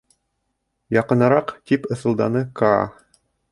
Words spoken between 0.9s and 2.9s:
—Яҡыныраҡ...— тип ыҫылданы Каа.